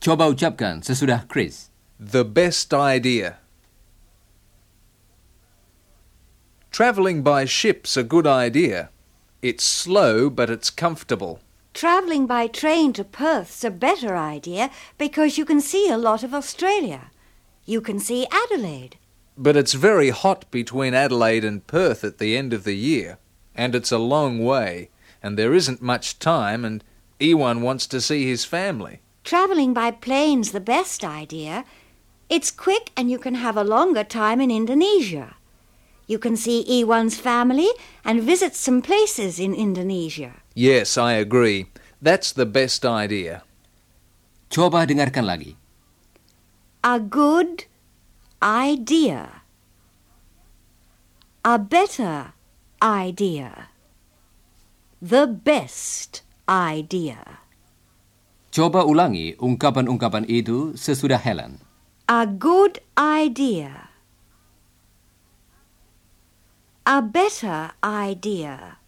coba 0.00 0.28
ucapkan 0.28 0.84
sesudah 0.84 1.24
Chris. 1.28 1.72
The 1.96 2.24
best 2.24 2.72
idea. 2.72 3.39
Travelling 6.70 7.22
by 7.22 7.46
ship's 7.46 7.96
a 7.96 8.04
good 8.04 8.26
idea. 8.26 8.90
It's 9.42 9.64
slow, 9.64 10.30
but 10.30 10.48
it's 10.48 10.70
comfortable. 10.70 11.40
Travelling 11.74 12.26
by 12.26 12.46
train 12.46 12.92
to 12.92 13.04
Perth's 13.04 13.64
a 13.64 13.70
better 13.70 14.16
idea 14.16 14.70
because 14.96 15.36
you 15.36 15.44
can 15.44 15.60
see 15.60 15.88
a 15.88 15.98
lot 15.98 16.22
of 16.22 16.32
Australia. 16.32 17.10
You 17.64 17.80
can 17.80 17.98
see 17.98 18.26
Adelaide. 18.30 18.98
But 19.36 19.56
it's 19.56 19.74
very 19.74 20.10
hot 20.10 20.48
between 20.50 20.94
Adelaide 20.94 21.44
and 21.44 21.66
Perth 21.66 22.04
at 22.04 22.18
the 22.18 22.36
end 22.36 22.52
of 22.52 22.64
the 22.64 22.76
year, 22.76 23.18
and 23.54 23.74
it's 23.74 23.92
a 23.92 23.98
long 23.98 24.44
way, 24.44 24.90
and 25.22 25.36
there 25.36 25.54
isn't 25.54 25.82
much 25.82 26.18
time, 26.18 26.64
and 26.64 26.84
Iwan 27.20 27.62
wants 27.62 27.86
to 27.88 28.00
see 28.00 28.26
his 28.26 28.44
family. 28.44 29.00
Travelling 29.24 29.74
by 29.74 29.90
plane's 29.90 30.52
the 30.52 30.60
best 30.60 31.04
idea. 31.04 31.64
It's 32.28 32.50
quick 32.50 32.92
and 32.96 33.10
you 33.10 33.18
can 33.18 33.34
have 33.34 33.56
a 33.56 33.64
longer 33.64 34.04
time 34.04 34.40
in 34.40 34.50
Indonesia. 34.50 35.34
You 36.10 36.18
can 36.18 36.34
see 36.34 36.66
Iwan's 36.66 37.22
family 37.22 37.70
and 38.02 38.18
visit 38.18 38.58
some 38.58 38.82
places 38.82 39.38
in 39.38 39.54
Indonesia. 39.54 40.42
Yes, 40.58 40.98
I 40.98 41.14
agree. 41.22 41.70
That's 42.02 42.34
the 42.34 42.50
best 42.50 42.82
idea. 42.82 43.46
Coba 44.50 44.90
dengarkan 44.90 45.22
lagi. 45.22 45.54
A 46.82 46.98
good 46.98 47.70
idea. 48.42 49.46
A 51.46 51.62
better 51.62 52.34
idea. 52.82 53.70
The 54.98 55.30
best 55.30 56.26
idea. 56.50 57.46
Coba 58.50 58.82
ulangi 58.82 59.38
ungkapan-ungkapan 59.38 60.26
itu 60.26 60.74
sesudah 60.74 61.22
Helen. 61.22 61.62
A 62.10 62.26
good 62.26 62.82
idea. 62.98 63.89
A 66.90 66.98
better 66.98 67.70
idea. 67.86 68.82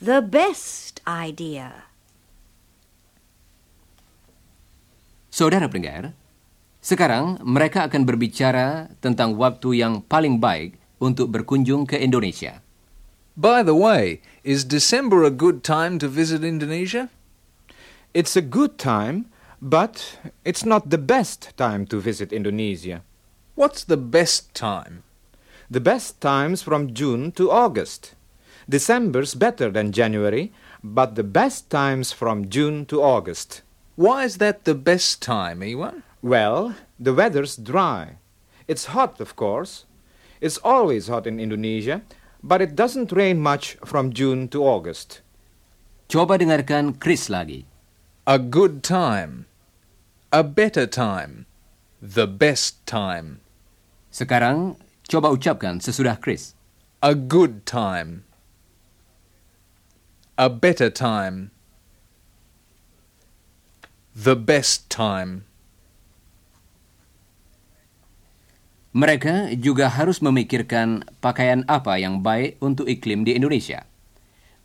The 0.00 0.24
best 0.24 1.04
idea. 1.04 1.92
Saudara 5.28 5.68
pendengar, 5.68 6.16
sekarang 6.80 7.36
mereka 7.44 7.84
akan 7.84 8.08
berbicara 8.08 8.96
tentang 9.04 9.36
waktu 9.36 9.84
yang 9.84 10.00
paling 10.00 10.40
baik 10.40 10.80
untuk 10.96 11.28
berkunjung 11.36 11.84
ke 11.84 12.00
Indonesia. 12.00 12.64
By 13.36 13.60
the 13.60 13.76
way, 13.76 14.24
is 14.40 14.64
December 14.64 15.28
a 15.28 15.34
good 15.34 15.60
time 15.60 16.00
to 16.00 16.08
visit 16.08 16.40
Indonesia? 16.40 17.12
It's 18.16 18.40
a 18.40 18.44
good 18.44 18.80
time, 18.80 19.28
but 19.60 20.16
it's 20.48 20.64
not 20.64 20.88
the 20.88 20.96
best 20.96 21.52
time 21.60 21.84
to 21.92 22.00
visit 22.00 22.32
Indonesia. 22.32 23.04
What's 23.52 23.84
the 23.84 24.00
best 24.00 24.56
time? 24.56 25.04
The 25.70 25.78
best 25.80 26.20
time's 26.20 26.66
from 26.66 26.94
June 26.94 27.30
to 27.38 27.48
August. 27.48 28.18
December's 28.68 29.38
better 29.38 29.70
than 29.70 29.94
January, 29.94 30.50
but 30.82 31.14
the 31.14 31.22
best 31.22 31.70
time's 31.70 32.10
from 32.10 32.50
June 32.50 32.84
to 32.86 33.00
August. 33.00 33.62
Why 33.94 34.24
is 34.24 34.38
that 34.38 34.64
the 34.64 34.74
best 34.74 35.22
time, 35.22 35.62
Iwan? 35.62 36.02
Well, 36.22 36.74
the 36.98 37.14
weather's 37.14 37.54
dry. 37.54 38.18
It's 38.66 38.90
hot, 38.90 39.20
of 39.20 39.36
course. 39.36 39.86
It's 40.40 40.58
always 40.58 41.06
hot 41.06 41.28
in 41.28 41.38
Indonesia, 41.38 42.02
but 42.42 42.60
it 42.60 42.74
doesn't 42.74 43.12
rain 43.12 43.38
much 43.38 43.78
from 43.84 44.12
June 44.12 44.48
to 44.50 44.66
August. 44.66 45.22
Coba 46.10 46.34
dengarkan 46.34 46.98
Chris 46.98 47.30
lagi. 47.30 47.62
A 48.26 48.42
good 48.42 48.82
time. 48.82 49.46
A 50.34 50.42
better 50.42 50.90
time. 50.90 51.46
The 52.02 52.26
best 52.26 52.82
time. 52.90 53.38
Sekarang, 54.10 54.74
coba 55.10 55.34
ucapkan 55.34 55.82
sesudah 55.82 56.14
Chris. 56.22 56.54
A 57.02 57.18
good 57.18 57.66
time. 57.66 58.22
A 60.38 60.46
better 60.46 60.86
time. 60.86 61.50
The 64.14 64.38
best 64.38 64.86
time. 64.86 65.50
Mereka 68.94 69.54
juga 69.58 69.90
harus 69.90 70.18
memikirkan 70.22 71.06
pakaian 71.22 71.62
apa 71.66 71.98
yang 71.98 72.22
baik 72.22 72.58
untuk 72.62 72.86
iklim 72.86 73.26
di 73.26 73.34
Indonesia. 73.38 73.86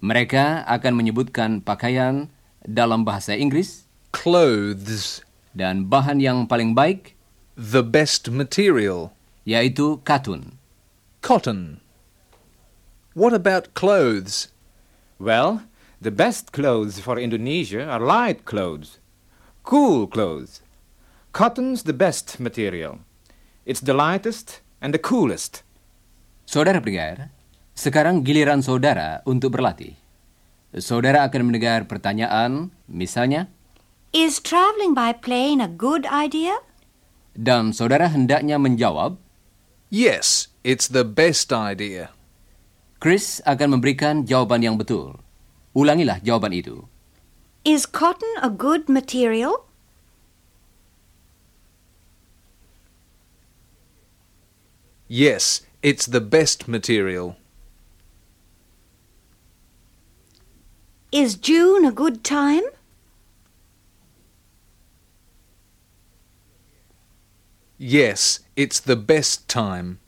Mereka 0.02 0.66
akan 0.70 0.94
menyebutkan 0.94 1.62
pakaian 1.62 2.30
dalam 2.62 3.06
bahasa 3.06 3.34
Inggris 3.34 3.86
Clothes. 4.14 5.26
dan 5.56 5.88
bahan 5.88 6.20
yang 6.20 6.46
paling 6.46 6.76
baik 6.76 7.16
The 7.56 7.88
best 7.88 8.28
material. 8.28 9.15
Yaitu 9.46 10.02
katun. 10.04 10.58
Cotton. 11.22 11.80
What 13.14 13.32
about 13.34 13.74
clothes? 13.74 14.50
Well, 15.18 15.64
the 16.02 16.12
best 16.12 16.52
clothes 16.52 17.00
for 17.00 17.16
Indonesia 17.18 17.88
are 17.88 18.02
light 18.04 18.44
clothes, 18.44 19.00
cool 19.64 20.06
clothes. 20.06 20.60
Cotton's 21.32 21.88
the 21.88 21.96
best 21.96 22.40
material. 22.40 23.00
It's 23.66 23.82
the 23.82 23.96
lightest 23.96 24.60
and 24.84 24.92
the 24.94 25.02
coolest. 25.02 25.64
Saudara 26.46 26.78
pendengar, 26.84 27.34
sekarang 27.74 28.22
giliran 28.22 28.62
saudara 28.62 29.26
untuk 29.26 29.58
berlatih. 29.58 29.98
Saudara 30.78 31.26
akan 31.26 31.50
mendengar 31.50 31.88
pertanyaan, 31.88 32.70
misalnya, 32.86 33.48
Is 34.16 34.40
travelling 34.40 34.96
by 34.96 35.12
plane 35.16 35.60
a 35.64 35.68
good 35.72 36.04
idea? 36.08 36.60
dan 37.36 37.76
saudara 37.76 38.08
hendaknya 38.08 38.56
menjawab, 38.56 39.20
Yes, 39.96 40.52
it's 40.60 40.92
the 40.92 41.08
best 41.08 41.56
idea. 41.56 42.12
Chris 43.00 43.40
akan 43.48 43.80
memberikan 43.80 44.28
jawaban 44.28 44.60
yang 44.60 44.76
betul. 44.76 45.24
Ulangilah 45.72 46.20
jawaban 46.20 46.52
itu. 46.52 46.84
Is 47.64 47.88
cotton 47.88 48.28
a 48.44 48.52
good 48.52 48.92
material? 48.92 49.72
Yes, 55.08 55.64
it's 55.80 56.04
the 56.04 56.20
best 56.20 56.68
material. 56.68 57.40
Is 61.16 61.40
June 61.40 61.88
a 61.88 61.96
good 61.96 62.20
time? 62.20 62.68
Yes, 67.78 68.40
it's 68.56 68.80
the 68.80 68.96
best 68.96 69.52
time. 69.52 70.00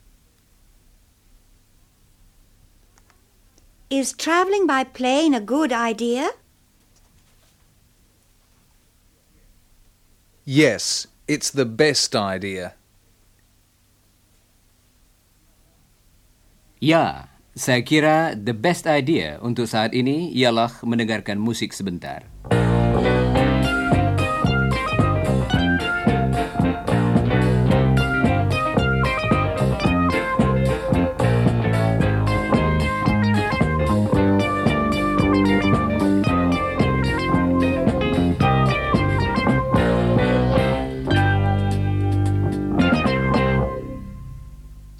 Is 3.92 4.12
travelling 4.12 4.66
by 4.66 4.84
plane 4.84 5.34
a 5.36 5.40
good 5.40 5.72
idea? 5.72 6.32
Yes, 10.48 11.08
it's 11.28 11.52
the 11.52 11.68
best 11.68 12.16
idea. 12.16 12.72
Ya, 16.80 17.28
saya 17.52 17.84
kira 17.84 18.32
the 18.32 18.56
best 18.56 18.88
idea 18.88 19.36
untuk 19.44 19.68
saat 19.68 19.92
ini 19.92 20.32
ialah 20.32 20.72
mendengarkan 20.88 21.36
musik 21.36 21.76
sebentar. 21.76 22.24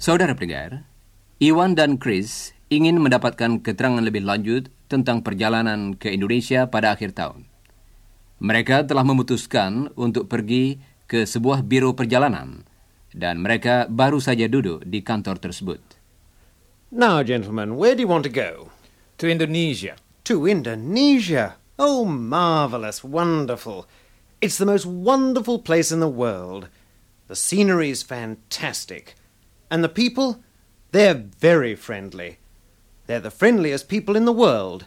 Saudara 0.09 0.33
pendengar, 0.33 0.89
Iwan 1.37 1.77
dan 1.77 2.01
Chris 2.01 2.57
ingin 2.73 2.97
mendapatkan 2.97 3.61
keterangan 3.61 4.01
lebih 4.01 4.25
lanjut 4.25 4.73
tentang 4.89 5.21
perjalanan 5.21 5.93
ke 5.93 6.09
Indonesia 6.09 6.65
pada 6.65 6.97
akhir 6.97 7.13
tahun. 7.13 7.45
Mereka 8.41 8.89
telah 8.89 9.05
memutuskan 9.05 9.93
untuk 9.93 10.25
pergi 10.25 10.81
ke 11.05 11.29
sebuah 11.29 11.61
biro 11.61 11.93
perjalanan 11.93 12.65
dan 13.13 13.45
mereka 13.45 13.85
baru 13.85 14.17
saja 14.17 14.49
duduk 14.49 14.81
di 14.81 15.05
kantor 15.05 15.37
tersebut. 15.37 15.77
Now, 16.89 17.21
gentlemen, 17.21 17.77
where 17.77 17.93
do 17.93 18.01
you 18.01 18.09
want 18.09 18.25
to 18.25 18.33
go? 18.33 18.73
To 19.21 19.29
Indonesia. 19.29 19.93
To 20.25 20.49
Indonesia. 20.49 21.61
Oh, 21.77 22.01
marvellous, 22.01 23.05
wonderful. 23.05 23.85
It's 24.41 24.57
the 24.57 24.65
most 24.65 24.89
wonderful 24.89 25.61
place 25.61 25.93
in 25.93 26.01
the 26.01 26.09
world. 26.09 26.65
The 27.29 27.37
scenery 27.37 27.93
is 27.93 28.01
fantastic. 28.01 29.13
And 29.69 29.83
the 29.83 29.89
people, 29.89 30.41
they're 30.91 31.13
very 31.13 31.75
friendly. 31.75 32.39
They're 33.07 33.19
the 33.19 33.31
friendliest 33.31 33.87
people 33.87 34.15
in 34.15 34.25
the 34.25 34.31
world. 34.31 34.85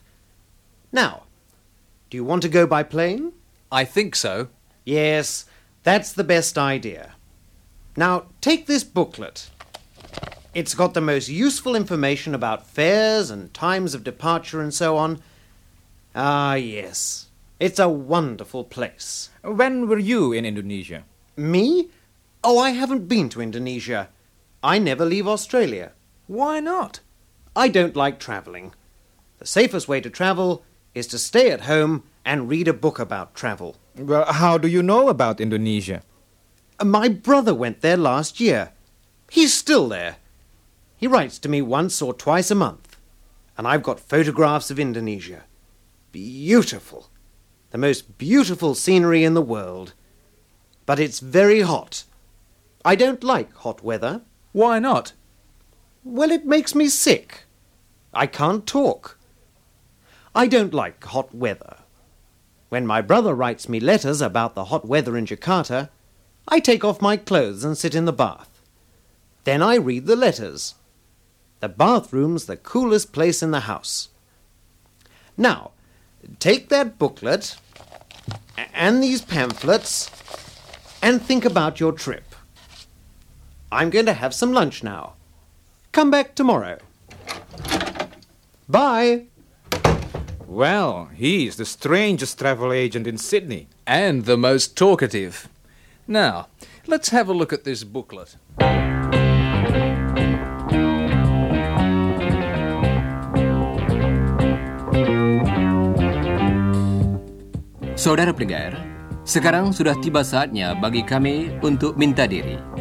Now, 0.92 1.24
do 2.10 2.16
you 2.16 2.24
want 2.24 2.42
to 2.42 2.48
go 2.48 2.66
by 2.66 2.82
plane? 2.82 3.32
I 3.70 3.84
think 3.84 4.14
so. 4.14 4.48
Yes, 4.84 5.46
that's 5.82 6.12
the 6.12 6.24
best 6.24 6.58
idea. 6.58 7.14
Now, 7.96 8.26
take 8.40 8.66
this 8.66 8.84
booklet. 8.84 9.50
It's 10.54 10.74
got 10.74 10.94
the 10.94 11.00
most 11.00 11.28
useful 11.28 11.74
information 11.74 12.34
about 12.34 12.66
fares 12.66 13.30
and 13.30 13.54
times 13.54 13.94
of 13.94 14.04
departure 14.04 14.60
and 14.60 14.74
so 14.74 14.96
on. 14.96 15.22
Ah, 16.14 16.54
yes. 16.54 17.28
It's 17.58 17.78
a 17.78 17.88
wonderful 17.88 18.64
place. 18.64 19.30
When 19.42 19.88
were 19.88 19.98
you 19.98 20.32
in 20.32 20.44
Indonesia? 20.44 21.04
Me? 21.36 21.88
Oh, 22.44 22.58
I 22.58 22.70
haven't 22.70 23.08
been 23.08 23.28
to 23.30 23.40
Indonesia. 23.40 24.08
I 24.62 24.78
never 24.78 25.04
leave 25.04 25.26
Australia. 25.26 25.92
Why 26.26 26.60
not? 26.60 27.00
I 27.56 27.68
don't 27.68 27.96
like 27.96 28.18
travelling. 28.18 28.74
The 29.38 29.46
safest 29.46 29.88
way 29.88 30.00
to 30.00 30.08
travel 30.08 30.64
is 30.94 31.06
to 31.08 31.18
stay 31.18 31.50
at 31.50 31.62
home 31.62 32.04
and 32.24 32.48
read 32.48 32.68
a 32.68 32.72
book 32.72 32.98
about 32.98 33.34
travel. 33.34 33.76
Well, 33.96 34.24
how 34.32 34.58
do 34.58 34.68
you 34.68 34.82
know 34.82 35.08
about 35.08 35.40
Indonesia? 35.40 36.02
My 36.82 37.08
brother 37.08 37.54
went 37.54 37.80
there 37.80 37.96
last 37.96 38.40
year. 38.40 38.72
He's 39.30 39.52
still 39.52 39.88
there. 39.88 40.16
He 40.96 41.06
writes 41.06 41.38
to 41.40 41.48
me 41.48 41.60
once 41.60 42.00
or 42.00 42.14
twice 42.14 42.50
a 42.50 42.54
month. 42.54 42.96
And 43.58 43.66
I've 43.66 43.82
got 43.82 44.00
photographs 44.00 44.70
of 44.70 44.78
Indonesia. 44.78 45.42
Beautiful. 46.12 47.08
The 47.70 47.78
most 47.78 48.18
beautiful 48.18 48.74
scenery 48.74 49.24
in 49.24 49.34
the 49.34 49.42
world. 49.42 49.94
But 50.86 51.00
it's 51.00 51.20
very 51.20 51.62
hot. 51.62 52.04
I 52.84 52.94
don't 52.94 53.24
like 53.24 53.52
hot 53.54 53.82
weather. 53.82 54.22
Why 54.52 54.78
not? 54.78 55.12
Well, 56.04 56.30
it 56.30 56.46
makes 56.46 56.74
me 56.74 56.88
sick. 56.88 57.44
I 58.12 58.26
can't 58.26 58.66
talk. 58.66 59.18
I 60.34 60.46
don't 60.46 60.74
like 60.74 61.02
hot 61.04 61.34
weather. 61.34 61.76
When 62.68 62.86
my 62.86 63.02
brother 63.02 63.34
writes 63.34 63.68
me 63.68 63.80
letters 63.80 64.20
about 64.20 64.54
the 64.54 64.66
hot 64.66 64.86
weather 64.86 65.16
in 65.16 65.26
Jakarta, 65.26 65.90
I 66.48 66.58
take 66.58 66.84
off 66.84 67.02
my 67.02 67.16
clothes 67.16 67.64
and 67.64 67.76
sit 67.76 67.94
in 67.94 68.04
the 68.04 68.12
bath. 68.12 68.48
Then 69.44 69.62
I 69.62 69.76
read 69.76 70.06
the 70.06 70.16
letters. 70.16 70.74
The 71.60 71.68
bathroom's 71.68 72.46
the 72.46 72.56
coolest 72.56 73.12
place 73.12 73.42
in 73.42 73.50
the 73.50 73.60
house. 73.60 74.08
Now, 75.36 75.70
take 76.38 76.68
that 76.68 76.98
booklet 76.98 77.56
and 78.74 79.02
these 79.02 79.22
pamphlets 79.22 80.10
and 81.02 81.22
think 81.22 81.44
about 81.44 81.80
your 81.80 81.92
trip. 81.92 82.31
I'm 83.72 83.88
going 83.88 84.04
to 84.04 84.12
have 84.12 84.36
some 84.36 84.52
lunch 84.52 84.84
now. 84.84 85.16
Come 85.96 86.12
back 86.12 86.36
tomorrow. 86.36 86.76
Bye. 88.68 89.32
Well, 90.44 91.08
he's 91.16 91.56
the 91.56 91.64
strangest 91.64 92.36
travel 92.36 92.68
agent 92.68 93.08
in 93.08 93.16
Sydney. 93.16 93.72
And 93.88 94.28
the 94.28 94.36
most 94.36 94.76
talkative. 94.76 95.48
Now, 96.06 96.52
let's 96.86 97.08
have 97.16 97.30
a 97.30 97.32
look 97.32 97.48
at 97.56 97.64
this 97.64 97.80
booklet. 97.80 98.36
Saudara 107.96 108.36
pendengar, 108.36 108.76
sekarang 109.24 109.72
sudah 109.72 109.96
tiba 110.04 110.20
saatnya 110.20 110.76
bagi 110.76 111.00
kami 111.00 111.56
untuk 111.64 111.96
minta 111.96 112.28
diri. 112.28 112.71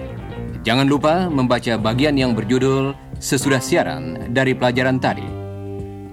Jangan 0.62 0.86
lupa 0.86 1.26
membaca 1.26 1.74
bagian 1.74 2.14
yang 2.14 2.38
berjudul 2.38 2.94
sesudah 3.18 3.58
siaran 3.58 4.30
dari 4.30 4.54
pelajaran 4.54 5.02
tadi. 5.02 5.26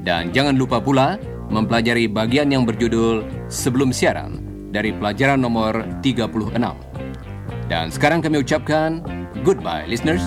Dan 0.00 0.32
jangan 0.32 0.56
lupa 0.56 0.80
pula 0.80 1.20
mempelajari 1.52 2.08
bagian 2.08 2.48
yang 2.48 2.64
berjudul 2.64 3.28
sebelum 3.52 3.92
siaran 3.92 4.40
dari 4.72 4.96
pelajaran 4.96 5.44
nomor 5.44 5.84
36. 6.00 6.56
Dan 7.68 7.92
sekarang 7.92 8.24
kami 8.24 8.40
ucapkan 8.40 9.04
goodbye 9.44 9.84
listeners. 9.84 10.24